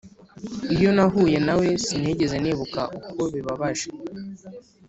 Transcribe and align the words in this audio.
iyo 0.75 0.89
nahuye 0.95 1.37
nawe, 1.45 1.67
sinigeze 1.85 2.35
nibuka 2.39 2.81
uko 2.97 3.19
bibabaje. 3.33 3.87